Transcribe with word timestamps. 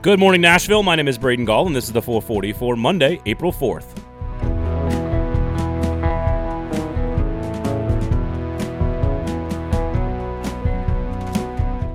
Good 0.00 0.20
morning, 0.20 0.40
Nashville. 0.42 0.84
My 0.84 0.94
name 0.94 1.08
is 1.08 1.18
Braden 1.18 1.44
Gall, 1.44 1.66
and 1.66 1.74
this 1.74 1.86
is 1.86 1.92
the 1.92 2.00
440 2.00 2.52
for 2.52 2.76
Monday, 2.76 3.20
April 3.26 3.50
4th. 3.50 3.96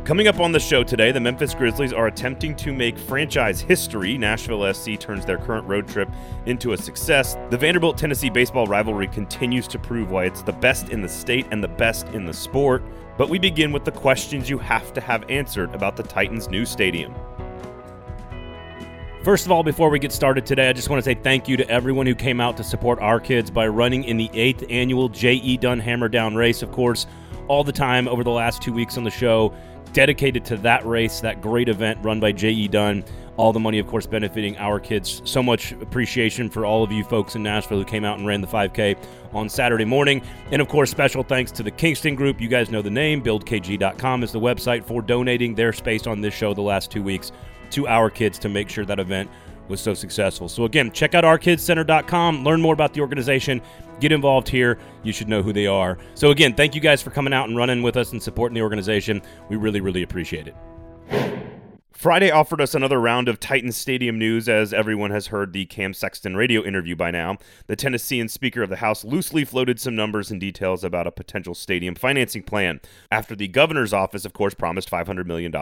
Coming 0.04 0.28
up 0.28 0.42
on 0.42 0.52
the 0.52 0.60
show 0.60 0.84
today, 0.84 1.14
the 1.14 1.22
Memphis 1.22 1.56
Grizzlies 1.56 1.94
are 1.94 2.08
attempting 2.08 2.58
to 2.58 2.74
make 2.74 2.98
franchise 2.98 3.62
history. 3.62 4.18
Nashville 4.18 4.74
SC 4.74 5.00
turns 5.00 5.26
their 5.26 5.38
current 5.38 5.66
road 5.66 5.88
trip 5.88 6.10
into 6.46 6.74
a 6.74 6.78
success. 6.78 7.38
The 7.52 7.58
Vanderbilt 7.58 7.98
Tennessee 7.98 8.30
baseball 8.30 8.68
rivalry 8.68 9.08
continues 9.08 9.66
to 9.70 9.80
prove 9.80 10.12
why 10.12 10.26
it's 10.26 10.42
the 10.42 10.52
best 10.52 10.90
in 10.90 11.02
the 11.02 11.08
state 11.08 11.48
and 11.52 11.64
the 11.64 11.70
best 11.70 12.10
in 12.10 12.26
the 12.26 12.34
sport. 12.34 12.84
But 13.18 13.30
we 13.30 13.40
begin 13.40 13.72
with 13.72 13.86
the 13.86 13.92
questions 13.92 14.50
you 14.50 14.58
have 14.58 14.92
to 14.92 15.00
have 15.00 15.24
answered 15.30 15.74
about 15.74 15.96
the 15.96 16.04
Titans' 16.04 16.50
new 16.50 16.66
stadium. 16.66 17.16
First 19.24 19.46
of 19.46 19.54
all, 19.54 19.64
before 19.64 19.90
we 19.90 20.00
get 20.00 20.12
started 20.12 20.46
today, 20.46 20.68
I 20.68 20.74
just 20.74 20.90
want 20.90 21.02
to 21.02 21.04
say 21.10 21.14
thank 21.16 21.48
you 21.48 21.56
to 21.56 21.70
everyone 21.70 22.06
who 22.06 22.14
came 22.14 22.42
out 22.42 22.58
to 22.58 22.64
support 22.64 23.00
our 23.00 23.22
kids 23.22 23.50
by 23.50 23.66
running 23.70 24.04
in 24.04 24.18
the 24.18 24.30
eighth 24.34 24.66
annual 24.70 25.08
J.E. 25.08 25.56
Dunn 25.56 25.80
Hammer 25.80 26.10
Down 26.10 26.36
race. 26.36 26.62
Of 26.62 26.74
course, 26.74 27.08
all 27.48 27.64
the 27.64 27.72
time 27.72 28.10
over 28.10 28.22
the 28.26 28.32
last 28.32 28.62
two 28.62 28.74
weeks 28.74 28.98
on 28.98 29.06
the 29.06 29.10
show, 29.10 29.54
dedicated 29.94 30.44
to 30.44 30.58
that 30.58 30.86
race, 30.86 31.22
that 31.22 31.42
great 31.42 31.70
event 31.70 32.00
run 32.04 32.20
by 32.20 32.34
J.E. 32.34 32.68
Dunn. 32.68 33.06
All 33.38 33.54
the 33.54 33.62
money, 33.62 33.80
of 33.80 33.88
course, 33.88 34.06
benefiting 34.06 34.58
our 34.58 34.78
kids. 34.78 35.22
So 35.24 35.42
much 35.42 35.72
appreciation 35.72 36.50
for 36.50 36.66
all 36.66 36.84
of 36.84 36.92
you 36.92 37.06
folks 37.06 37.34
in 37.38 37.44
Nashville 37.44 37.78
who 37.80 37.86
came 37.86 38.04
out 38.04 38.18
and 38.18 38.28
ran 38.28 38.42
the 38.42 38.48
5K 38.48 38.98
on 39.32 39.48
Saturday 39.48 39.86
morning. 39.86 40.22
And 40.52 40.62
of 40.62 40.68
course, 40.68 40.92
special 40.92 41.24
thanks 41.24 41.50
to 41.54 41.64
the 41.64 41.72
Kingston 41.72 42.16
Group. 42.16 42.42
You 42.42 42.50
guys 42.50 42.70
know 42.70 42.82
the 42.82 42.92
name. 42.92 43.24
BuildKG.com 43.24 44.22
is 44.22 44.34
the 44.34 44.40
website 44.42 44.84
for 44.84 45.02
donating 45.02 45.56
their 45.56 45.72
space 45.72 46.08
on 46.08 46.20
this 46.20 46.34
show 46.34 46.54
the 46.54 46.62
last 46.62 46.92
two 46.92 47.02
weeks 47.02 47.32
to 47.74 47.88
our 47.88 48.10
kids 48.10 48.40
to 48.40 48.50
make 48.50 48.70
sure 48.70 48.86
that 48.86 49.00
event 49.00 49.30
was 49.68 49.80
so 49.80 49.94
successful. 49.94 50.50
So 50.50 50.66
again, 50.66 50.92
check 50.92 51.16
out 51.16 51.24
ourkidscenter.com, 51.24 52.44
learn 52.44 52.62
more 52.62 52.74
about 52.74 52.94
the 52.94 53.02
organization, 53.02 53.62
get 54.00 54.12
involved 54.12 54.50
here. 54.50 54.78
You 55.04 55.14
should 55.14 55.30
know 55.30 55.42
who 55.42 55.54
they 55.54 55.68
are. 55.68 55.98
So 56.16 56.32
again, 56.32 56.54
thank 56.54 56.76
you 56.76 56.82
guys 56.82 57.02
for 57.02 57.12
coming 57.12 57.34
out 57.34 57.48
and 57.48 57.58
running 57.58 57.82
with 57.82 57.98
us 57.98 58.12
and 58.12 58.22
supporting 58.22 58.56
the 58.56 58.62
organization. 58.62 59.22
We 59.50 59.56
really, 59.56 59.82
really 59.82 60.04
appreciate 60.04 60.48
it. 60.48 61.33
Friday 62.04 62.30
offered 62.30 62.60
us 62.60 62.76
another 62.76 63.00
round 63.00 63.30
of 63.30 63.40
Titans 63.40 63.78
Stadium 63.78 64.20
news, 64.20 64.50
as 64.50 64.74
everyone 64.74 65.12
has 65.12 65.28
heard 65.28 65.54
the 65.54 65.64
Cam 65.64 65.94
Sexton 65.94 66.36
radio 66.36 66.62
interview 66.62 66.98
by 66.98 67.12
now. 67.12 67.38
The 67.68 67.78
Tennessean 67.78 68.28
Speaker 68.28 68.62
of 68.62 68.70
the 68.70 68.76
House 68.76 69.06
loosely 69.06 69.46
floated 69.46 69.80
some 69.80 69.96
numbers 69.96 70.30
and 70.30 70.38
details 70.38 70.84
about 70.84 71.08
a 71.08 71.12
potential 71.12 71.56
stadium 71.56 71.96
financing 71.96 72.44
plan, 72.44 72.82
after 73.10 73.38
the 73.38 73.48
governor's 73.48 73.94
office, 73.94 74.26
of 74.26 74.34
course, 74.34 74.54
promised 74.54 74.92
$500 74.92 75.26
million 75.26 75.54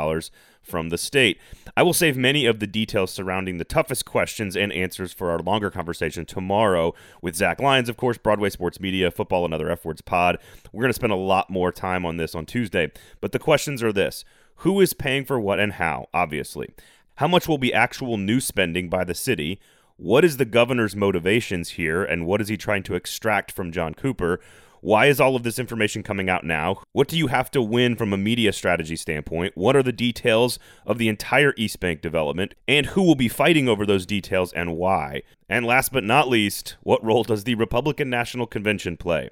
from 0.63 0.89
the 0.89 0.97
state. 0.97 1.39
I 1.77 1.83
will 1.83 1.93
save 1.93 2.17
many 2.17 2.47
of 2.47 2.59
the 2.59 2.65
details 2.65 3.11
surrounding 3.11 3.59
the 3.59 3.63
toughest 3.63 4.05
questions 4.05 4.57
and 4.57 4.73
answers 4.73 5.13
for 5.13 5.29
our 5.29 5.37
longer 5.37 5.69
conversation 5.69 6.25
tomorrow 6.25 6.95
with 7.21 7.35
Zach 7.35 7.61
Lyons, 7.61 7.87
of 7.87 7.97
course, 7.97 8.17
Broadway 8.17 8.49
Sports 8.49 8.79
Media, 8.79 9.11
Football 9.11 9.45
and 9.45 9.53
Other 9.53 9.69
F 9.69 9.85
Words 9.85 10.01
Pod. 10.01 10.39
We're 10.71 10.81
going 10.81 10.89
to 10.89 10.95
spend 10.95 11.13
a 11.13 11.17
lot 11.17 11.51
more 11.51 11.71
time 11.71 12.03
on 12.03 12.17
this 12.17 12.33
on 12.33 12.47
Tuesday, 12.47 12.91
but 13.19 13.31
the 13.31 13.37
questions 13.37 13.83
are 13.83 13.93
this. 13.93 14.25
Who 14.61 14.79
is 14.79 14.93
paying 14.93 15.25
for 15.25 15.39
what 15.39 15.59
and 15.59 15.73
how, 15.73 16.05
obviously? 16.13 16.69
How 17.15 17.27
much 17.27 17.47
will 17.47 17.57
be 17.57 17.73
actual 17.73 18.17
new 18.17 18.39
spending 18.39 18.89
by 18.89 19.03
the 19.03 19.15
city? 19.15 19.59
What 19.97 20.23
is 20.23 20.37
the 20.37 20.45
governor's 20.45 20.95
motivations 20.95 21.69
here, 21.71 22.03
and 22.03 22.27
what 22.27 22.41
is 22.41 22.47
he 22.47 22.57
trying 22.57 22.83
to 22.83 22.93
extract 22.93 23.51
from 23.51 23.71
John 23.71 23.95
Cooper? 23.95 24.39
Why 24.81 25.07
is 25.07 25.19
all 25.19 25.35
of 25.35 25.41
this 25.41 25.57
information 25.57 26.03
coming 26.03 26.29
out 26.29 26.43
now? 26.43 26.83
What 26.91 27.07
do 27.07 27.17
you 27.17 27.25
have 27.25 27.49
to 27.51 27.61
win 27.61 27.95
from 27.95 28.13
a 28.13 28.17
media 28.17 28.53
strategy 28.53 28.95
standpoint? 28.95 29.57
What 29.57 29.75
are 29.75 29.81
the 29.81 29.91
details 29.91 30.59
of 30.85 30.99
the 30.99 31.09
entire 31.09 31.55
East 31.57 31.79
Bank 31.79 32.01
development? 32.01 32.53
And 32.67 32.85
who 32.85 33.01
will 33.01 33.15
be 33.15 33.29
fighting 33.29 33.67
over 33.67 33.87
those 33.87 34.05
details 34.05 34.53
and 34.53 34.77
why? 34.77 35.23
And 35.49 35.65
last 35.65 35.91
but 35.91 36.03
not 36.03 36.29
least, 36.29 36.77
what 36.83 37.03
role 37.03 37.23
does 37.23 37.45
the 37.45 37.55
Republican 37.55 38.11
National 38.11 38.45
Convention 38.45 38.95
play? 38.95 39.31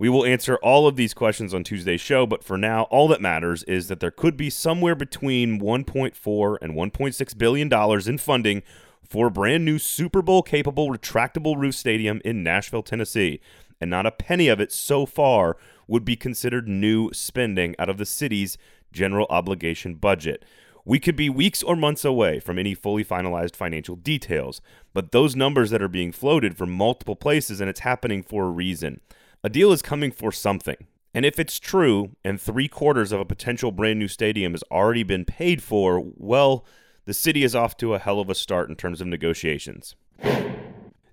We 0.00 0.08
will 0.08 0.24
answer 0.24 0.56
all 0.62 0.86
of 0.86 0.96
these 0.96 1.12
questions 1.12 1.52
on 1.52 1.62
Tuesday's 1.62 2.00
show, 2.00 2.26
but 2.26 2.42
for 2.42 2.56
now, 2.56 2.84
all 2.84 3.06
that 3.08 3.20
matters 3.20 3.64
is 3.64 3.88
that 3.88 4.00
there 4.00 4.10
could 4.10 4.34
be 4.34 4.48
somewhere 4.48 4.94
between 4.94 5.60
1.4 5.60 6.56
and 6.62 6.72
1.6 6.72 7.36
billion 7.36 7.68
dollars 7.68 8.08
in 8.08 8.16
funding 8.16 8.62
for 9.06 9.26
a 9.26 9.30
brand 9.30 9.66
new 9.66 9.78
Super 9.78 10.22
Bowl 10.22 10.42
capable 10.42 10.88
retractable 10.88 11.54
roof 11.58 11.74
stadium 11.74 12.22
in 12.24 12.42
Nashville, 12.42 12.82
Tennessee. 12.82 13.42
And 13.78 13.90
not 13.90 14.06
a 14.06 14.10
penny 14.10 14.48
of 14.48 14.58
it 14.58 14.72
so 14.72 15.04
far 15.04 15.58
would 15.86 16.06
be 16.06 16.16
considered 16.16 16.66
new 16.66 17.12
spending 17.12 17.74
out 17.78 17.90
of 17.90 17.98
the 17.98 18.06
city's 18.06 18.56
general 18.92 19.26
obligation 19.28 19.96
budget. 19.96 20.46
We 20.86 20.98
could 20.98 21.14
be 21.14 21.28
weeks 21.28 21.62
or 21.62 21.76
months 21.76 22.06
away 22.06 22.40
from 22.40 22.58
any 22.58 22.72
fully 22.74 23.04
finalized 23.04 23.54
financial 23.54 23.96
details, 23.96 24.62
but 24.94 25.12
those 25.12 25.36
numbers 25.36 25.68
that 25.68 25.82
are 25.82 25.88
being 25.88 26.10
floated 26.10 26.56
from 26.56 26.70
multiple 26.70 27.16
places, 27.16 27.60
and 27.60 27.68
it's 27.68 27.80
happening 27.80 28.22
for 28.22 28.46
a 28.46 28.50
reason. 28.50 29.02
A 29.42 29.48
deal 29.48 29.72
is 29.72 29.80
coming 29.80 30.10
for 30.12 30.32
something. 30.32 30.76
And 31.14 31.24
if 31.24 31.38
it's 31.38 31.58
true, 31.58 32.10
and 32.22 32.38
three 32.38 32.68
quarters 32.68 33.10
of 33.10 33.20
a 33.20 33.24
potential 33.24 33.72
brand 33.72 33.98
new 33.98 34.06
stadium 34.06 34.52
has 34.52 34.62
already 34.70 35.02
been 35.02 35.24
paid 35.24 35.62
for, 35.62 36.04
well, 36.16 36.66
the 37.06 37.14
city 37.14 37.42
is 37.42 37.54
off 37.54 37.76
to 37.78 37.94
a 37.94 37.98
hell 37.98 38.20
of 38.20 38.28
a 38.28 38.34
start 38.34 38.68
in 38.68 38.76
terms 38.76 39.00
of 39.00 39.06
negotiations. 39.06 39.96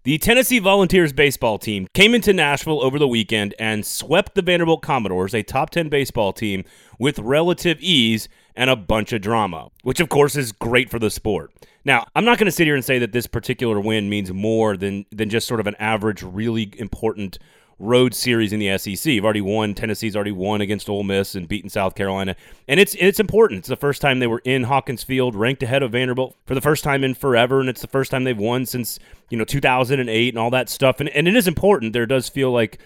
The 0.04 0.18
Tennessee 0.18 0.60
Volunteers 0.60 1.14
baseball 1.14 1.58
team 1.58 1.88
came 1.94 2.14
into 2.14 2.34
Nashville 2.34 2.84
over 2.84 3.00
the 3.00 3.08
weekend 3.08 3.56
and 3.60 3.86
swept 3.86 4.36
the 4.36 4.42
Vanderbilt 4.42 4.82
Commodores, 4.82 5.34
a 5.34 5.42
top 5.42 5.70
10 5.70 5.88
baseball 5.88 6.34
team, 6.34 6.66
with 7.00 7.20
relative 7.20 7.78
ease 7.80 8.28
and 8.56 8.70
a 8.70 8.76
bunch 8.76 9.14
of 9.14 9.22
drama, 9.22 9.70
which 9.84 10.02
of 10.02 10.09
course 10.09 10.36
is 10.36 10.52
great 10.52 10.90
for 10.90 11.00
the 11.00 11.09
sport. 11.09 11.54
Now, 11.86 12.06
I'm 12.14 12.26
not 12.26 12.38
going 12.38 12.46
to 12.46 12.52
sit 12.52 12.68
here 12.68 12.76
and 12.76 12.84
say 12.84 13.00
that 13.00 13.14
this 13.14 13.28
particular 13.28 13.80
win 13.80 14.09
means 14.09 14.32
more 14.34 14.76
than 14.76 15.06
than 15.12 15.30
just 15.30 15.48
sort 15.48 15.62
of 15.62 15.68
an 15.68 15.76
average 15.76 16.24
really 16.24 16.74
important 16.78 17.40
road 17.80 18.14
series 18.14 18.54
in 18.54 18.60
the 18.60 18.78
SEC. 18.78 19.06
You've 19.06 19.24
already 19.24 19.42
won. 19.42 19.74
Tennessee's 19.74 20.16
already 20.16 20.32
won 20.32 20.62
against 20.62 20.90
Ole 20.90 21.04
Miss 21.04 21.36
and 21.36 21.48
beaten 21.48 21.70
South 21.70 21.96
Carolina, 21.96 22.36
and 22.68 22.80
it's 22.80 22.96
it's 23.00 23.20
important. 23.20 23.60
It's 23.60 23.68
the 23.68 23.76
first 23.76 24.02
time 24.02 24.20
they 24.20 24.28
were 24.28 24.42
in 24.44 24.64
Hawkins 24.64 25.04
Field, 25.04 25.36
ranked 25.36 25.64
ahead 25.64 25.84
of 25.84 25.92
Vanderbilt 25.92 26.36
for 26.46 26.56
the 26.56 26.62
first 26.62 26.84
time 26.84 27.04
in 27.04 27.14
forever, 27.14 27.60
and 27.60 27.70
it's 27.70 27.82
the 27.82 27.88
first 27.88 28.12
time 28.12 28.24
they've 28.24 28.38
won 28.38 28.66
since 28.66 29.00
you 29.30 29.38
know 29.38 29.46
2008 29.46 30.30
and 30.30 30.40
all 30.40 30.50
that 30.50 30.70
stuff. 30.70 31.00
And 31.00 31.10
and 31.10 31.28
it 31.28 31.36
is 31.36 31.48
important. 31.48 31.94
There 31.94 32.06
does 32.06 32.30
feel 32.30 32.52
like 32.52 32.80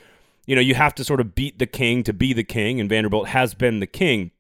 you 0.46 0.56
know 0.56 0.62
you 0.62 0.76
have 0.76 0.96
to 0.96 1.04
sort 1.04 1.22
of 1.22 1.36
beat 1.36 1.60
the 1.60 1.68
king 1.68 2.04
to 2.04 2.14
be 2.14 2.34
the 2.34 2.44
king, 2.44 2.80
and 2.80 2.90
Vanderbilt 2.90 3.30
has 3.30 3.54
been 3.54 3.80
the 3.80 3.88
king. 3.88 4.32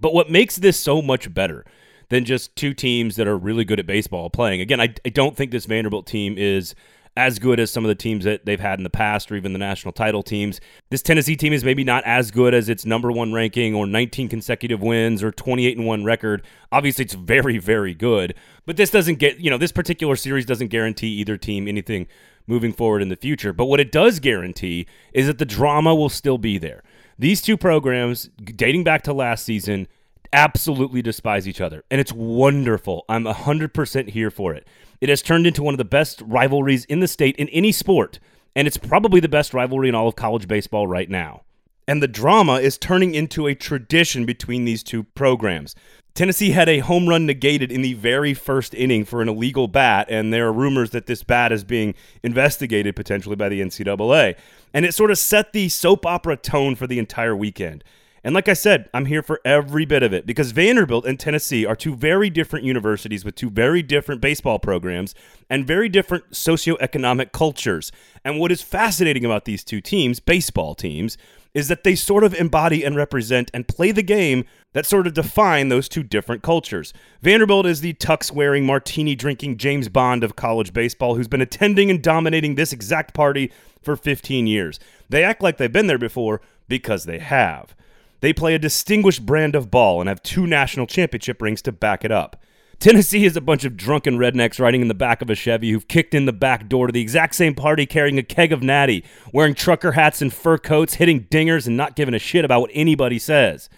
But 0.00 0.14
what 0.14 0.30
makes 0.30 0.56
this 0.56 0.78
so 0.78 1.02
much 1.02 1.32
better? 1.32 1.64
Than 2.08 2.24
just 2.24 2.56
two 2.56 2.74
teams 2.74 3.14
that 3.14 3.28
are 3.28 3.38
really 3.38 3.64
good 3.64 3.78
at 3.78 3.86
baseball 3.86 4.30
playing. 4.30 4.60
Again, 4.60 4.80
I, 4.80 4.92
I 5.06 5.10
don't 5.10 5.36
think 5.36 5.52
this 5.52 5.66
Vanderbilt 5.66 6.08
team 6.08 6.34
is 6.36 6.74
as 7.16 7.38
good 7.38 7.58
as 7.58 7.70
some 7.70 7.84
of 7.84 7.88
the 7.88 7.94
teams 7.94 8.24
that 8.24 8.46
they've 8.46 8.60
had 8.60 8.78
in 8.78 8.84
the 8.84 8.90
past 8.90 9.30
or 9.30 9.36
even 9.36 9.52
the 9.52 9.58
national 9.58 9.92
title 9.92 10.22
teams. 10.22 10.60
This 10.90 11.02
Tennessee 11.02 11.36
team 11.36 11.52
is 11.52 11.64
maybe 11.64 11.84
not 11.84 12.04
as 12.04 12.30
good 12.30 12.54
as 12.54 12.68
its 12.68 12.86
number 12.86 13.10
1 13.10 13.32
ranking 13.32 13.74
or 13.74 13.86
19 13.86 14.28
consecutive 14.28 14.80
wins 14.80 15.22
or 15.22 15.32
28 15.32 15.76
and 15.76 15.86
1 15.86 16.04
record. 16.04 16.46
Obviously 16.70 17.04
it's 17.04 17.14
very 17.14 17.58
very 17.58 17.94
good, 17.94 18.34
but 18.64 18.76
this 18.76 18.90
doesn't 18.90 19.18
get, 19.18 19.40
you 19.40 19.50
know, 19.50 19.58
this 19.58 19.72
particular 19.72 20.16
series 20.16 20.46
doesn't 20.46 20.68
guarantee 20.68 21.08
either 21.08 21.36
team 21.36 21.66
anything 21.66 22.06
moving 22.46 22.72
forward 22.72 23.02
in 23.02 23.08
the 23.08 23.16
future. 23.16 23.52
But 23.52 23.66
what 23.66 23.80
it 23.80 23.92
does 23.92 24.18
guarantee 24.18 24.86
is 25.12 25.26
that 25.26 25.38
the 25.38 25.44
drama 25.44 25.94
will 25.94 26.08
still 26.08 26.38
be 26.38 26.58
there. 26.58 26.82
These 27.18 27.42
two 27.42 27.56
programs 27.56 28.30
dating 28.44 28.84
back 28.84 29.02
to 29.02 29.12
last 29.12 29.44
season 29.44 29.88
absolutely 30.32 31.02
despise 31.02 31.48
each 31.48 31.60
other, 31.60 31.84
and 31.90 32.00
it's 32.00 32.12
wonderful. 32.12 33.04
I'm 33.08 33.24
100% 33.24 34.08
here 34.10 34.30
for 34.30 34.54
it. 34.54 34.66
It 35.00 35.08
has 35.08 35.22
turned 35.22 35.46
into 35.46 35.62
one 35.62 35.74
of 35.74 35.78
the 35.78 35.84
best 35.84 36.22
rivalries 36.24 36.84
in 36.86 37.00
the 37.00 37.08
state 37.08 37.36
in 37.36 37.48
any 37.48 37.72
sport, 37.72 38.18
and 38.54 38.66
it's 38.66 38.76
probably 38.76 39.20
the 39.20 39.28
best 39.28 39.54
rivalry 39.54 39.88
in 39.88 39.94
all 39.94 40.08
of 40.08 40.16
college 40.16 40.46
baseball 40.46 40.86
right 40.86 41.08
now. 41.08 41.42
And 41.88 42.02
the 42.02 42.08
drama 42.08 42.60
is 42.60 42.78
turning 42.78 43.14
into 43.14 43.46
a 43.46 43.54
tradition 43.54 44.24
between 44.24 44.64
these 44.64 44.82
two 44.82 45.02
programs. 45.02 45.74
Tennessee 46.14 46.50
had 46.50 46.68
a 46.68 46.80
home 46.80 47.08
run 47.08 47.26
negated 47.26 47.72
in 47.72 47.82
the 47.82 47.94
very 47.94 48.34
first 48.34 48.74
inning 48.74 49.04
for 49.04 49.22
an 49.22 49.28
illegal 49.28 49.68
bat, 49.68 50.06
and 50.10 50.32
there 50.32 50.46
are 50.46 50.52
rumors 50.52 50.90
that 50.90 51.06
this 51.06 51.22
bat 51.22 51.50
is 51.52 51.64
being 51.64 51.94
investigated 52.22 52.94
potentially 52.94 53.36
by 53.36 53.48
the 53.48 53.60
NCAA. 53.60 54.36
And 54.74 54.84
it 54.84 54.94
sort 54.94 55.10
of 55.10 55.18
set 55.18 55.52
the 55.52 55.68
soap 55.68 56.06
opera 56.06 56.36
tone 56.36 56.74
for 56.74 56.86
the 56.86 56.98
entire 56.98 57.34
weekend. 57.34 57.82
And 58.22 58.34
like 58.34 58.48
I 58.48 58.52
said, 58.52 58.88
I'm 58.92 59.06
here 59.06 59.22
for 59.22 59.40
every 59.44 59.86
bit 59.86 60.02
of 60.02 60.12
it 60.12 60.26
because 60.26 60.52
Vanderbilt 60.52 61.06
and 61.06 61.18
Tennessee 61.18 61.64
are 61.64 61.76
two 61.76 61.94
very 61.94 62.28
different 62.28 62.66
universities 62.66 63.24
with 63.24 63.34
two 63.34 63.48
very 63.48 63.82
different 63.82 64.20
baseball 64.20 64.58
programs 64.58 65.14
and 65.48 65.66
very 65.66 65.88
different 65.88 66.30
socioeconomic 66.30 67.32
cultures. 67.32 67.90
And 68.24 68.38
what 68.38 68.52
is 68.52 68.60
fascinating 68.60 69.24
about 69.24 69.46
these 69.46 69.64
two 69.64 69.80
teams, 69.80 70.20
baseball 70.20 70.74
teams, 70.74 71.16
is 71.54 71.68
that 71.68 71.82
they 71.82 71.94
sort 71.94 72.22
of 72.22 72.34
embody 72.34 72.84
and 72.84 72.94
represent 72.94 73.50
and 73.52 73.66
play 73.66 73.90
the 73.90 74.02
game 74.02 74.44
that 74.72 74.86
sort 74.86 75.06
of 75.06 75.14
define 75.14 75.68
those 75.68 75.88
two 75.88 76.02
different 76.02 76.42
cultures. 76.42 76.92
Vanderbilt 77.22 77.66
is 77.66 77.80
the 77.80 77.94
tux 77.94 78.30
wearing, 78.30 78.64
martini 78.64 79.16
drinking 79.16 79.56
James 79.56 79.88
Bond 79.88 80.22
of 80.22 80.36
college 80.36 80.72
baseball 80.72 81.16
who's 81.16 81.26
been 81.26 81.40
attending 81.40 81.90
and 81.90 82.02
dominating 82.02 82.54
this 82.54 82.72
exact 82.72 83.14
party 83.14 83.50
for 83.82 83.96
15 83.96 84.46
years. 84.46 84.78
They 85.08 85.24
act 85.24 85.42
like 85.42 85.56
they've 85.56 85.72
been 85.72 85.88
there 85.88 85.98
before 85.98 86.40
because 86.68 87.04
they 87.04 87.18
have. 87.18 87.74
They 88.20 88.32
play 88.32 88.54
a 88.54 88.58
distinguished 88.58 89.24
brand 89.24 89.54
of 89.54 89.70
ball 89.70 90.00
and 90.00 90.08
have 90.08 90.22
two 90.22 90.46
national 90.46 90.86
championship 90.86 91.40
rings 91.40 91.62
to 91.62 91.72
back 91.72 92.04
it 92.04 92.12
up. 92.12 92.36
Tennessee 92.78 93.26
is 93.26 93.36
a 93.36 93.42
bunch 93.42 93.64
of 93.64 93.76
drunken 93.76 94.16
rednecks 94.16 94.58
riding 94.58 94.80
in 94.80 94.88
the 94.88 94.94
back 94.94 95.20
of 95.20 95.28
a 95.28 95.34
Chevy 95.34 95.70
who've 95.70 95.86
kicked 95.86 96.14
in 96.14 96.24
the 96.24 96.32
back 96.32 96.66
door 96.66 96.86
to 96.86 96.92
the 96.92 97.02
exact 97.02 97.34
same 97.34 97.54
party 97.54 97.84
carrying 97.84 98.18
a 98.18 98.22
keg 98.22 98.52
of 98.54 98.62
natty, 98.62 99.04
wearing 99.34 99.54
trucker 99.54 99.92
hats 99.92 100.22
and 100.22 100.32
fur 100.32 100.56
coats, 100.56 100.94
hitting 100.94 101.24
dingers, 101.24 101.66
and 101.66 101.76
not 101.76 101.94
giving 101.94 102.14
a 102.14 102.18
shit 102.18 102.42
about 102.42 102.62
what 102.62 102.70
anybody 102.72 103.18
says. 103.18 103.68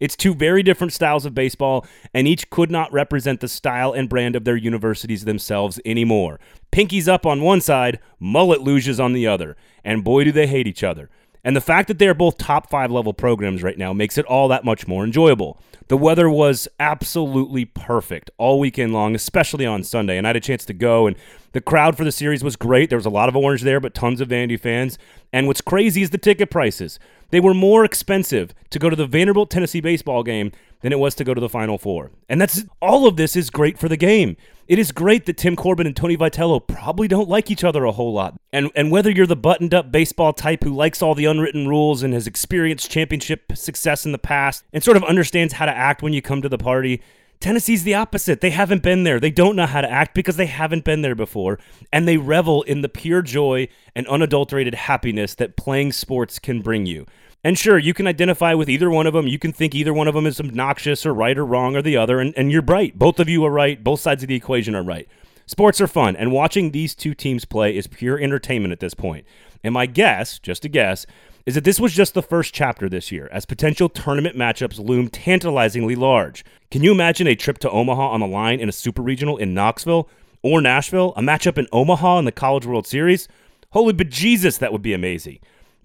It's 0.00 0.16
two 0.16 0.34
very 0.34 0.64
different 0.64 0.92
styles 0.92 1.24
of 1.24 1.36
baseball, 1.36 1.86
and 2.12 2.26
each 2.26 2.50
could 2.50 2.70
not 2.70 2.92
represent 2.92 3.40
the 3.40 3.48
style 3.48 3.92
and 3.92 4.08
brand 4.08 4.34
of 4.34 4.44
their 4.44 4.56
universities 4.56 5.24
themselves 5.24 5.80
anymore. 5.84 6.40
Pinkies 6.72 7.06
up 7.06 7.26
on 7.26 7.42
one 7.42 7.60
side, 7.60 8.00
mullet 8.18 8.60
luges 8.60 9.02
on 9.02 9.12
the 9.12 9.26
other, 9.26 9.56
and 9.84 10.02
boy, 10.02 10.24
do 10.24 10.32
they 10.32 10.46
hate 10.48 10.66
each 10.66 10.82
other. 10.82 11.10
And 11.48 11.56
the 11.56 11.62
fact 11.62 11.88
that 11.88 11.98
they 11.98 12.06
are 12.06 12.12
both 12.12 12.36
top 12.36 12.68
five 12.68 12.92
level 12.92 13.14
programs 13.14 13.62
right 13.62 13.78
now 13.78 13.94
makes 13.94 14.18
it 14.18 14.26
all 14.26 14.48
that 14.48 14.66
much 14.66 14.86
more 14.86 15.02
enjoyable. 15.02 15.58
The 15.86 15.96
weather 15.96 16.28
was 16.28 16.68
absolutely 16.78 17.64
perfect 17.64 18.30
all 18.36 18.60
weekend 18.60 18.92
long, 18.92 19.14
especially 19.14 19.64
on 19.64 19.82
Sunday. 19.82 20.18
And 20.18 20.26
I 20.26 20.28
had 20.28 20.36
a 20.36 20.40
chance 20.40 20.66
to 20.66 20.74
go, 20.74 21.06
and 21.06 21.16
the 21.52 21.62
crowd 21.62 21.96
for 21.96 22.04
the 22.04 22.12
series 22.12 22.44
was 22.44 22.56
great. 22.56 22.90
There 22.90 22.98
was 22.98 23.06
a 23.06 23.10
lot 23.10 23.30
of 23.30 23.34
Orange 23.34 23.62
there, 23.62 23.80
but 23.80 23.94
tons 23.94 24.20
of 24.20 24.28
Vandy 24.28 24.60
fans. 24.60 24.98
And 25.32 25.46
what's 25.46 25.62
crazy 25.62 26.02
is 26.02 26.10
the 26.10 26.18
ticket 26.18 26.50
prices. 26.50 26.98
They 27.30 27.40
were 27.40 27.54
more 27.54 27.82
expensive 27.82 28.52
to 28.68 28.78
go 28.78 28.90
to 28.90 28.96
the 28.96 29.06
Vanderbilt 29.06 29.48
Tennessee 29.48 29.80
baseball 29.80 30.22
game 30.22 30.52
than 30.80 30.92
it 30.92 30.98
was 30.98 31.14
to 31.16 31.24
go 31.24 31.34
to 31.34 31.40
the 31.40 31.48
Final 31.48 31.78
Four. 31.78 32.10
And 32.28 32.40
that's 32.40 32.64
all 32.80 33.06
of 33.06 33.16
this 33.16 33.36
is 33.36 33.50
great 33.50 33.78
for 33.78 33.88
the 33.88 33.96
game. 33.96 34.36
It 34.66 34.78
is 34.78 34.92
great 34.92 35.26
that 35.26 35.38
Tim 35.38 35.56
Corbin 35.56 35.86
and 35.86 35.96
Tony 35.96 36.16
Vitello 36.16 36.64
probably 36.66 37.08
don't 37.08 37.28
like 37.28 37.50
each 37.50 37.64
other 37.64 37.84
a 37.84 37.92
whole 37.92 38.12
lot. 38.12 38.38
And 38.52 38.70
and 38.76 38.90
whether 38.90 39.10
you're 39.10 39.26
the 39.26 39.36
buttoned 39.36 39.74
up 39.74 39.90
baseball 39.90 40.32
type 40.32 40.62
who 40.62 40.74
likes 40.74 41.02
all 41.02 41.14
the 41.14 41.24
unwritten 41.24 41.68
rules 41.68 42.02
and 42.02 42.12
has 42.14 42.26
experienced 42.26 42.90
championship 42.90 43.52
success 43.54 44.04
in 44.04 44.12
the 44.12 44.18
past 44.18 44.64
and 44.72 44.84
sort 44.84 44.96
of 44.96 45.04
understands 45.04 45.54
how 45.54 45.66
to 45.66 45.76
act 45.76 46.02
when 46.02 46.12
you 46.12 46.20
come 46.20 46.42
to 46.42 46.48
the 46.48 46.58
party, 46.58 47.00
Tennessee's 47.40 47.84
the 47.84 47.94
opposite. 47.94 48.40
They 48.40 48.50
haven't 48.50 48.82
been 48.82 49.04
there. 49.04 49.20
They 49.20 49.30
don't 49.30 49.54
know 49.54 49.66
how 49.66 49.80
to 49.80 49.90
act 49.90 50.14
because 50.14 50.36
they 50.36 50.46
haven't 50.46 50.84
been 50.84 51.02
there 51.02 51.14
before. 51.14 51.58
And 51.92 52.06
they 52.06 52.16
revel 52.16 52.62
in 52.62 52.82
the 52.82 52.88
pure 52.88 53.22
joy 53.22 53.68
and 53.94 54.06
unadulterated 54.08 54.74
happiness 54.74 55.34
that 55.36 55.56
playing 55.56 55.92
sports 55.92 56.38
can 56.38 56.62
bring 56.62 56.86
you. 56.86 57.06
And 57.44 57.56
sure, 57.56 57.78
you 57.78 57.94
can 57.94 58.06
identify 58.06 58.54
with 58.54 58.68
either 58.68 58.90
one 58.90 59.06
of 59.06 59.12
them. 59.12 59.28
You 59.28 59.38
can 59.38 59.52
think 59.52 59.74
either 59.74 59.94
one 59.94 60.08
of 60.08 60.14
them 60.14 60.26
is 60.26 60.40
obnoxious 60.40 61.06
or 61.06 61.14
right 61.14 61.38
or 61.38 61.46
wrong 61.46 61.76
or 61.76 61.82
the 61.82 61.96
other, 61.96 62.18
and, 62.18 62.34
and 62.36 62.50
you're 62.50 62.62
right. 62.62 62.98
Both 62.98 63.20
of 63.20 63.28
you 63.28 63.44
are 63.44 63.50
right. 63.50 63.82
Both 63.82 64.00
sides 64.00 64.24
of 64.24 64.28
the 64.28 64.34
equation 64.34 64.74
are 64.74 64.82
right. 64.82 65.08
Sports 65.46 65.80
are 65.80 65.86
fun, 65.86 66.14
and 66.16 66.32
watching 66.32 66.72
these 66.72 66.94
two 66.94 67.14
teams 67.14 67.44
play 67.46 67.74
is 67.74 67.86
pure 67.86 68.18
entertainment 68.18 68.72
at 68.72 68.80
this 68.80 68.92
point. 68.92 69.24
And 69.64 69.72
my 69.72 69.86
guess, 69.86 70.38
just 70.38 70.64
a 70.64 70.68
guess, 70.68 71.06
is 71.46 71.54
that 71.54 71.64
this 71.64 71.80
was 71.80 71.94
just 71.94 72.12
the 72.12 72.22
first 72.22 72.52
chapter 72.52 72.88
this 72.88 73.10
year, 73.10 73.30
as 73.32 73.46
potential 73.46 73.88
tournament 73.88 74.36
matchups 74.36 74.78
loom 74.78 75.08
tantalizingly 75.08 75.94
large. 75.94 76.44
Can 76.70 76.82
you 76.82 76.92
imagine 76.92 77.26
a 77.26 77.34
trip 77.34 77.56
to 77.58 77.70
Omaha 77.70 78.08
on 78.10 78.20
the 78.20 78.26
line 78.26 78.60
in 78.60 78.68
a 78.68 78.72
super 78.72 79.00
regional 79.00 79.38
in 79.38 79.54
Knoxville 79.54 80.10
or 80.42 80.60
Nashville? 80.60 81.14
A 81.16 81.22
matchup 81.22 81.56
in 81.56 81.66
Omaha 81.72 82.18
in 82.18 82.24
the 82.26 82.32
College 82.32 82.66
World 82.66 82.86
Series? 82.86 83.28
Holy 83.70 83.94
bejesus, 83.94 84.58
that 84.58 84.72
would 84.72 84.82
be 84.82 84.92
amazing. 84.92 85.38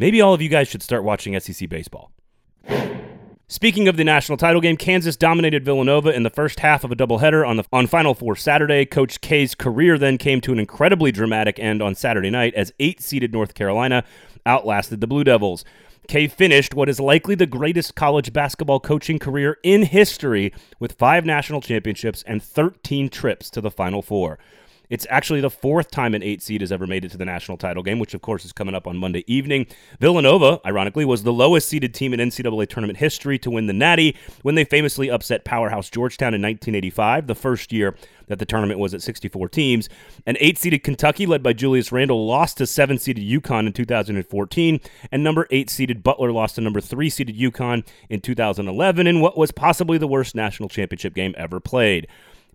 Maybe 0.03 0.19
all 0.19 0.33
of 0.33 0.41
you 0.41 0.49
guys 0.49 0.67
should 0.67 0.83
start 0.83 1.05
watching 1.05 1.39
SEC 1.39 1.69
baseball. 1.69 2.11
Speaking 3.47 3.87
of 3.87 3.95
the 3.95 4.03
national 4.03 4.37
title 4.37 4.59
game, 4.59 4.75
Kansas 4.75 5.15
dominated 5.15 5.63
Villanova 5.63 6.13
in 6.13 6.23
the 6.23 6.29
first 6.29 6.59
half 6.59 6.83
of 6.83 6.91
a 6.91 6.95
doubleheader 6.97 7.47
on 7.47 7.55
the 7.55 7.63
on 7.71 7.87
Final 7.87 8.13
Four 8.13 8.35
Saturday. 8.35 8.85
Coach 8.85 9.21
K's 9.21 9.55
career 9.55 9.97
then 9.97 10.17
came 10.17 10.41
to 10.41 10.51
an 10.51 10.59
incredibly 10.59 11.13
dramatic 11.13 11.57
end 11.57 11.81
on 11.81 11.95
Saturday 11.95 12.29
night 12.29 12.53
as 12.53 12.73
eight-seeded 12.81 13.31
North 13.31 13.53
Carolina 13.53 14.03
outlasted 14.45 14.99
the 14.99 15.07
Blue 15.07 15.23
Devils. 15.23 15.63
K 16.09 16.27
finished 16.27 16.73
what 16.73 16.89
is 16.89 16.99
likely 16.99 17.35
the 17.35 17.45
greatest 17.45 17.95
college 17.95 18.33
basketball 18.33 18.81
coaching 18.81 19.19
career 19.19 19.57
in 19.63 19.83
history 19.83 20.53
with 20.81 20.91
five 20.91 21.25
national 21.25 21.61
championships 21.61 22.23
and 22.23 22.43
13 22.43 23.07
trips 23.07 23.49
to 23.51 23.61
the 23.61 23.71
Final 23.71 24.01
Four. 24.01 24.37
It's 24.93 25.07
actually 25.09 25.41
the 25.41 25.49
fourth 25.49 25.89
time 25.89 26.13
an 26.13 26.21
eight 26.21 26.43
seed 26.43 26.61
has 26.61 26.71
ever 26.71 26.85
made 26.85 27.03
it 27.03 27.09
to 27.09 27.17
the 27.17 27.25
national 27.25 27.57
title 27.57 27.81
game, 27.81 27.97
which 27.97 28.13
of 28.13 28.21
course 28.21 28.45
is 28.45 28.53
coming 28.53 28.75
up 28.75 28.85
on 28.85 28.95
Monday 28.95 29.23
evening. 29.25 29.65
Villanova, 29.99 30.61
ironically, 30.67 31.03
was 31.03 31.23
the 31.23 31.33
lowest 31.33 31.67
seeded 31.67 31.95
team 31.95 32.13
in 32.13 32.19
NCAA 32.19 32.69
tournament 32.69 32.99
history 32.99 33.39
to 33.39 33.49
win 33.49 33.65
the 33.65 33.73
Natty 33.73 34.15
when 34.43 34.53
they 34.53 34.63
famously 34.63 35.09
upset 35.09 35.45
powerhouse 35.45 35.89
Georgetown 35.89 36.35
in 36.35 36.43
1985, 36.43 37.25
the 37.25 37.33
first 37.33 37.73
year 37.73 37.95
that 38.27 38.37
the 38.37 38.45
tournament 38.45 38.79
was 38.79 38.93
at 38.93 39.01
64 39.01 39.49
teams. 39.49 39.89
An 40.27 40.37
eight 40.39 40.59
seeded 40.59 40.83
Kentucky, 40.83 41.25
led 41.25 41.41
by 41.41 41.53
Julius 41.53 41.91
Randle, 41.91 42.27
lost 42.27 42.57
to 42.59 42.67
seven 42.67 42.99
seeded 42.99 43.23
UConn 43.23 43.65
in 43.65 43.73
2014, 43.73 44.79
and 45.11 45.23
number 45.23 45.47
eight 45.49 45.71
seeded 45.71 46.03
Butler 46.03 46.31
lost 46.31 46.53
to 46.53 46.61
number 46.61 46.79
three 46.79 47.09
seeded 47.09 47.35
UConn 47.35 47.83
in 48.09 48.21
2011 48.21 49.07
in 49.07 49.21
what 49.21 49.39
was 49.39 49.51
possibly 49.51 49.97
the 49.97 50.05
worst 50.05 50.35
national 50.35 50.69
championship 50.69 51.15
game 51.15 51.33
ever 51.35 51.59
played. 51.59 52.07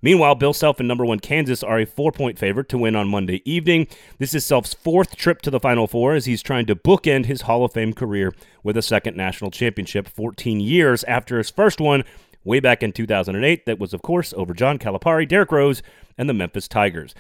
Meanwhile, 0.03 0.37
Bill 0.37 0.53
Self 0.53 0.79
and 0.79 0.89
number 0.89 1.05
one 1.05 1.21
Kansas 1.21 1.63
are 1.63 1.79
a 1.81 1.87
four 1.87 2.13
point 2.13 2.39
favorite 2.39 2.69
to 2.71 2.79
win 2.79 2.97
on 2.97 3.09
Monday 3.09 3.43
evening. 3.45 3.87
This 4.19 4.35
is 4.35 4.45
Self's 4.45 4.75
fourth 4.75 5.17
trip 5.17 5.43
to 5.43 5.51
the 5.51 5.61
Final 5.61 5.87
Four 5.87 6.15
as 6.15 6.27
he's 6.27 6.43
trying 6.43 6.67
to 6.67 6.77
bookend 6.77 7.27
his 7.27 7.43
Hall 7.43 7.65
of 7.65 7.73
Fame 7.73 7.93
career 7.93 8.35
with 8.63 8.77
a 8.77 8.83
second 8.83 9.17
national 9.17 9.51
championship 9.51 10.09
14 10.09 10.61
years 10.61 11.05
after 11.05 11.39
his 11.39 11.51
first 11.51 11.81
one 11.81 12.05
way 12.45 12.61
back 12.61 12.83
in 12.83 12.93
2008. 12.93 13.67
That 13.67 13.79
was, 13.79 13.93
of 13.93 14.03
course, 14.03 14.33
over 14.37 14.55
John 14.55 14.79
Calipari, 14.79 15.29
Derrick 15.29 15.53
Rose, 15.53 15.83
and 16.17 16.29
the 16.29 16.35
Memphis 16.35 16.69
Tigers. 16.69 17.15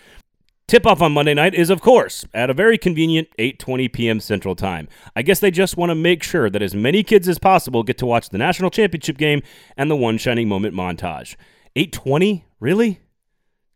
Tip 0.69 0.87
off 0.87 1.01
on 1.01 1.13
Monday 1.13 1.33
night 1.33 1.55
is, 1.55 1.71
of 1.71 1.81
course, 1.81 2.27
at 2.35 2.51
a 2.51 2.55
very 2.55 2.77
convenient 2.77 3.29
8:20 3.39 3.91
p.m. 3.91 4.21
Central 4.21 4.55
Time. 4.55 4.87
I 5.17 5.23
guess 5.23 5.41
they 5.41 5.51
just 5.51 5.79
want 5.79 5.91
to 5.91 5.95
make 5.95 6.23
sure 6.23 6.51
that 6.51 6.61
as 6.61 6.75
many 6.75 7.03
kids 7.03 7.27
as 7.27 7.39
possible 7.39 7.83
get 7.83 7.97
to 7.99 8.07
watch 8.07 8.29
the 8.29 8.39
national 8.39 8.71
championship 8.71 9.17
game 9.17 9.43
and 9.79 9.91
the 9.91 9.97
one 9.97 10.19
shining 10.19 10.47
moment 10.47 10.75
montage. 10.75 11.37
820? 11.75 12.45
Really? 12.61 13.01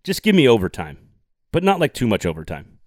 Just 0.02 0.22
give 0.22 0.34
me 0.34 0.48
overtime, 0.48 0.98
but 1.52 1.62
not 1.62 1.78
like 1.78 1.94
too 1.94 2.06
much 2.06 2.26
overtime. 2.26 2.78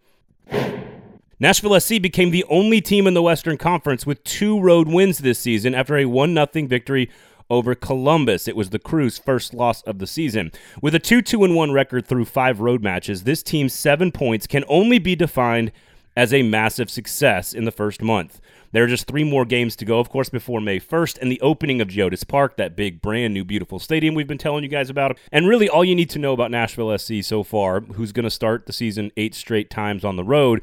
Nashville 1.39 1.79
SC 1.79 2.01
became 2.01 2.31
the 2.31 2.45
only 2.49 2.81
team 2.81 3.07
in 3.07 3.13
the 3.13 3.21
Western 3.21 3.57
Conference 3.57 4.05
with 4.05 4.23
two 4.23 4.59
road 4.59 4.87
wins 4.87 5.19
this 5.19 5.39
season 5.39 5.75
after 5.75 5.97
a 5.97 6.05
1 6.05 6.33
0 6.33 6.67
victory 6.67 7.09
over 7.49 7.75
Columbus. 7.75 8.47
It 8.47 8.55
was 8.55 8.69
the 8.69 8.79
Crew's 8.79 9.17
first 9.17 9.53
loss 9.53 9.81
of 9.83 9.99
the 9.99 10.07
season. 10.07 10.51
With 10.81 10.95
a 10.95 10.99
2 10.99 11.21
2 11.21 11.39
1 11.39 11.71
record 11.71 12.07
through 12.07 12.25
five 12.25 12.59
road 12.59 12.81
matches, 12.81 13.23
this 13.23 13.43
team's 13.43 13.73
seven 13.73 14.11
points 14.11 14.47
can 14.47 14.63
only 14.67 14.99
be 14.99 15.15
defined 15.15 15.71
as 16.15 16.33
a 16.33 16.43
massive 16.43 16.89
success 16.89 17.53
in 17.53 17.65
the 17.65 17.71
first 17.71 18.01
month. 18.01 18.39
There 18.71 18.83
are 18.83 18.87
just 18.87 19.07
three 19.07 19.23
more 19.23 19.45
games 19.45 19.75
to 19.77 19.85
go, 19.85 19.99
of 19.99 20.09
course, 20.09 20.29
before 20.29 20.59
May 20.59 20.79
1st 20.79 21.19
and 21.19 21.31
the 21.31 21.39
opening 21.41 21.79
of 21.79 21.87
Geodis 21.87 22.27
Park, 22.27 22.57
that 22.57 22.75
big, 22.75 23.01
brand 23.01 23.33
new, 23.33 23.45
beautiful 23.45 23.79
stadium 23.79 24.15
we've 24.15 24.27
been 24.27 24.37
telling 24.37 24.63
you 24.63 24.69
guys 24.69 24.89
about. 24.89 25.17
And 25.31 25.47
really, 25.47 25.69
all 25.69 25.85
you 25.85 25.95
need 25.95 26.09
to 26.09 26.19
know 26.19 26.33
about 26.33 26.51
Nashville 26.51 26.97
SC 26.97 27.15
so 27.21 27.43
far, 27.43 27.81
who's 27.81 28.11
going 28.11 28.25
to 28.25 28.29
start 28.29 28.65
the 28.65 28.73
season 28.73 29.11
eight 29.15 29.33
straight 29.33 29.69
times 29.69 30.03
on 30.03 30.17
the 30.17 30.23
road, 30.23 30.61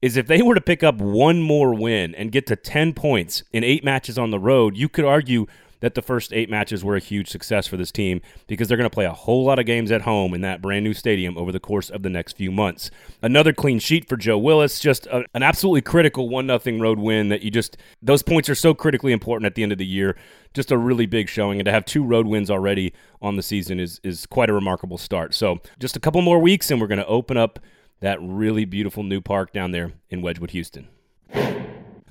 is 0.00 0.16
if 0.16 0.26
they 0.26 0.42
were 0.42 0.56
to 0.56 0.60
pick 0.60 0.82
up 0.82 0.96
one 0.96 1.40
more 1.40 1.72
win 1.72 2.14
and 2.16 2.32
get 2.32 2.46
to 2.48 2.56
10 2.56 2.92
points 2.94 3.44
in 3.52 3.62
eight 3.62 3.84
matches 3.84 4.18
on 4.18 4.30
the 4.30 4.40
road, 4.40 4.76
you 4.76 4.88
could 4.88 5.04
argue 5.04 5.46
that 5.82 5.94
the 5.94 6.00
first 6.00 6.32
eight 6.32 6.48
matches 6.48 6.82
were 6.82 6.96
a 6.96 7.00
huge 7.00 7.28
success 7.28 7.66
for 7.66 7.76
this 7.76 7.90
team 7.92 8.22
because 8.46 8.68
they're 8.68 8.76
going 8.76 8.88
to 8.88 8.94
play 8.94 9.04
a 9.04 9.12
whole 9.12 9.44
lot 9.44 9.58
of 9.58 9.66
games 9.66 9.90
at 9.90 10.02
home 10.02 10.32
in 10.32 10.40
that 10.40 10.62
brand 10.62 10.84
new 10.84 10.94
stadium 10.94 11.36
over 11.36 11.52
the 11.52 11.60
course 11.60 11.90
of 11.90 12.02
the 12.02 12.08
next 12.08 12.36
few 12.36 12.50
months. 12.52 12.90
Another 13.20 13.52
clean 13.52 13.80
sheet 13.80 14.08
for 14.08 14.16
Joe 14.16 14.38
Willis, 14.38 14.78
just 14.78 15.06
a, 15.06 15.24
an 15.34 15.42
absolutely 15.42 15.82
critical 15.82 16.28
1 16.28 16.46
0 16.60 16.78
road 16.78 17.00
win 17.00 17.28
that 17.28 17.42
you 17.42 17.50
just, 17.50 17.76
those 18.00 18.22
points 18.22 18.48
are 18.48 18.54
so 18.54 18.72
critically 18.74 19.12
important 19.12 19.44
at 19.44 19.56
the 19.56 19.64
end 19.64 19.72
of 19.72 19.78
the 19.78 19.86
year. 19.86 20.16
Just 20.54 20.70
a 20.70 20.78
really 20.78 21.06
big 21.06 21.28
showing, 21.28 21.58
and 21.58 21.64
to 21.64 21.72
have 21.72 21.84
two 21.84 22.04
road 22.04 22.26
wins 22.26 22.50
already 22.50 22.92
on 23.22 23.36
the 23.36 23.42
season 23.42 23.80
is, 23.80 24.00
is 24.04 24.26
quite 24.26 24.50
a 24.50 24.52
remarkable 24.52 24.98
start. 24.98 25.34
So, 25.34 25.60
just 25.78 25.96
a 25.96 26.00
couple 26.00 26.20
more 26.20 26.38
weeks, 26.38 26.70
and 26.70 26.78
we're 26.78 26.88
going 26.88 26.98
to 26.98 27.06
open 27.06 27.38
up 27.38 27.58
that 28.00 28.18
really 28.20 28.66
beautiful 28.66 29.02
new 29.02 29.22
park 29.22 29.54
down 29.54 29.70
there 29.70 29.92
in 30.10 30.20
Wedgewood-Houston. 30.20 30.88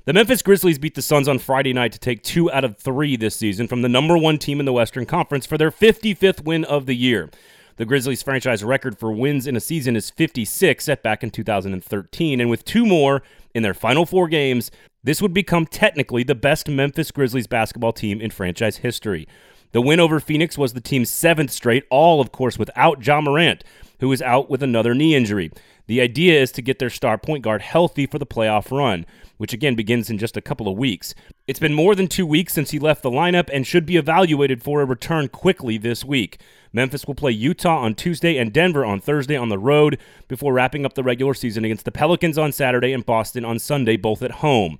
The 0.04 0.12
Memphis 0.12 0.42
Grizzlies 0.42 0.80
beat 0.80 0.96
the 0.96 1.00
Suns 1.02 1.28
on 1.28 1.38
Friday 1.38 1.72
night 1.72 1.92
to 1.92 1.98
take 2.00 2.24
two 2.24 2.50
out 2.50 2.64
of 2.64 2.76
three 2.76 3.14
this 3.16 3.36
season 3.36 3.68
from 3.68 3.82
the 3.82 3.88
number 3.88 4.18
one 4.18 4.36
team 4.36 4.58
in 4.58 4.66
the 4.66 4.72
Western 4.72 5.06
Conference 5.06 5.46
for 5.46 5.56
their 5.56 5.70
55th 5.70 6.42
win 6.42 6.64
of 6.64 6.86
the 6.86 6.96
year. 6.96 7.30
The 7.76 7.84
Grizzlies' 7.84 8.20
franchise 8.20 8.64
record 8.64 8.98
for 8.98 9.12
wins 9.12 9.46
in 9.46 9.54
a 9.54 9.60
season 9.60 9.94
is 9.94 10.10
56, 10.10 10.84
set 10.84 11.04
back 11.04 11.22
in 11.22 11.30
2013, 11.30 12.40
and 12.40 12.50
with 12.50 12.64
two 12.64 12.84
more 12.84 13.22
in 13.54 13.62
their 13.62 13.74
final 13.74 14.04
four 14.04 14.26
games, 14.26 14.72
this 15.04 15.22
would 15.22 15.32
become 15.32 15.66
technically 15.66 16.24
the 16.24 16.34
best 16.34 16.68
Memphis 16.68 17.12
Grizzlies 17.12 17.46
basketball 17.46 17.92
team 17.92 18.20
in 18.20 18.32
franchise 18.32 18.78
history. 18.78 19.28
The 19.70 19.80
win 19.80 20.00
over 20.00 20.18
Phoenix 20.18 20.58
was 20.58 20.72
the 20.72 20.80
team's 20.80 21.10
seventh 21.10 21.52
straight, 21.52 21.84
all, 21.90 22.20
of 22.20 22.32
course, 22.32 22.58
without 22.58 23.06
Ja 23.06 23.20
Morant, 23.20 23.62
who 24.00 24.10
is 24.10 24.20
out 24.20 24.50
with 24.50 24.64
another 24.64 24.94
knee 24.94 25.14
injury. 25.14 25.52
The 25.86 26.00
idea 26.00 26.40
is 26.40 26.52
to 26.52 26.62
get 26.62 26.78
their 26.78 26.90
star 26.90 27.18
point 27.18 27.42
guard 27.42 27.62
healthy 27.62 28.06
for 28.06 28.18
the 28.18 28.26
playoff 28.26 28.70
run 28.70 29.06
which 29.42 29.52
again 29.52 29.74
begins 29.74 30.08
in 30.08 30.18
just 30.18 30.36
a 30.36 30.40
couple 30.40 30.68
of 30.68 30.78
weeks. 30.78 31.16
It's 31.48 31.58
been 31.58 31.74
more 31.74 31.96
than 31.96 32.06
two 32.06 32.24
weeks 32.24 32.52
since 32.52 32.70
he 32.70 32.78
left 32.78 33.02
the 33.02 33.10
lineup 33.10 33.50
and 33.52 33.66
should 33.66 33.84
be 33.84 33.96
evaluated 33.96 34.62
for 34.62 34.80
a 34.80 34.84
return 34.84 35.26
quickly 35.26 35.78
this 35.78 36.04
week. 36.04 36.40
Memphis 36.72 37.08
will 37.08 37.16
play 37.16 37.32
Utah 37.32 37.78
on 37.78 37.96
Tuesday 37.96 38.38
and 38.38 38.52
Denver 38.52 38.84
on 38.84 39.00
Thursday 39.00 39.34
on 39.36 39.48
the 39.48 39.58
road 39.58 39.98
before 40.28 40.52
wrapping 40.52 40.86
up 40.86 40.94
the 40.94 41.02
regular 41.02 41.34
season 41.34 41.64
against 41.64 41.84
the 41.84 41.90
Pelicans 41.90 42.38
on 42.38 42.52
Saturday 42.52 42.92
and 42.92 43.04
Boston 43.04 43.44
on 43.44 43.58
Sunday, 43.58 43.96
both 43.96 44.22
at 44.22 44.30
home. 44.30 44.78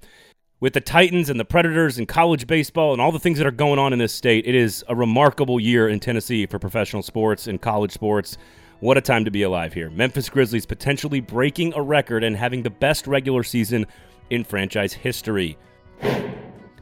with 0.60 0.74
the 0.74 0.80
Titans 0.80 1.28
and 1.28 1.40
the 1.40 1.44
Predators 1.44 1.98
and 1.98 2.06
college 2.06 2.46
baseball 2.46 2.92
and 2.92 3.02
all 3.02 3.10
the 3.10 3.18
things 3.18 3.38
that 3.38 3.46
are 3.48 3.50
going 3.50 3.80
on 3.80 3.92
in 3.92 3.98
this 3.98 4.14
state, 4.14 4.46
it 4.46 4.54
is 4.54 4.84
a 4.88 4.94
remarkable 4.94 5.58
year 5.58 5.88
in 5.88 5.98
Tennessee 5.98 6.46
for 6.46 6.60
professional 6.60 7.02
sports 7.02 7.48
and 7.48 7.60
college 7.60 7.90
sports. 7.90 8.38
What 8.82 8.98
a 8.98 9.00
time 9.00 9.24
to 9.26 9.30
be 9.30 9.44
alive 9.44 9.72
here. 9.72 9.90
Memphis 9.90 10.28
Grizzlies 10.28 10.66
potentially 10.66 11.20
breaking 11.20 11.72
a 11.74 11.80
record 11.80 12.24
and 12.24 12.36
having 12.36 12.64
the 12.64 12.70
best 12.70 13.06
regular 13.06 13.44
season 13.44 13.86
in 14.28 14.42
franchise 14.42 14.92
history. 14.92 15.56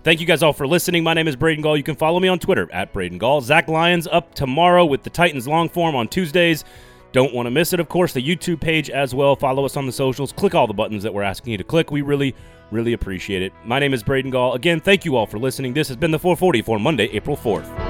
Thank 0.03 0.19
you 0.19 0.25
guys 0.25 0.43
all 0.43 0.55
for 0.55 0.67
listening. 0.67 1.05
My 1.05 1.13
name 1.13 1.29
is 1.29 1.37
Braden 1.37 1.61
Gall. 1.61 1.77
You 1.77 1.83
can 1.83 1.97
follow 1.97 2.19
me 2.19 2.29
on 2.29 2.39
Twitter 2.39 2.73
at 2.73 2.95
Braden 2.95 3.19
Gall. 3.19 3.43
Zach 3.43 3.69
Lyons 3.69 4.07
up 4.07 4.35
tomorrow 4.35 4.87
with 4.87 5.03
the 5.03 5.11
Titans 5.11 5.47
long 5.47 5.69
form 5.69 5.95
on 5.95 6.09
Tuesdays. 6.09 6.65
Don't 7.13 7.35
want 7.35 7.45
to 7.45 7.51
miss 7.51 7.75
it, 7.75 7.81
of 7.81 7.91
course, 7.91 8.15
the 8.15 8.23
YouTube 8.23 8.63
page 8.63 8.89
as 8.89 9.15
well. 9.15 9.37
Follow 9.37 9.67
us 9.67 9.77
on 9.77 9.85
the 9.85 9.93
socials. 9.93 10.33
Click 10.33 10.55
all 10.55 10.67
the 10.67 10.73
buttons 10.73 11.03
that 11.03 11.13
we're 11.13 11.23
asking 11.23 11.51
you 11.51 11.59
to 11.59 11.65
click. 11.65 11.91
We 11.91 12.01
really, 12.01 12.35
really 12.71 12.95
appreciate 12.95 13.43
it. 13.43 13.53
My 13.67 13.79
name 13.79 13.93
is 13.93 14.03
Braden 14.03 14.31
Gall. 14.31 14.55
Again, 14.55 14.81
thank 14.81 15.05
you 15.05 15.17
all 15.17 15.27
for 15.27 15.39
listening. 15.39 15.75
This 15.75 15.89
has 15.89 15.99
been 15.99 16.13
the 16.13 16.19
440 16.19 16.63
for 16.63 16.79
Monday, 16.79 17.11
April 17.13 17.37
4th. 17.37 17.90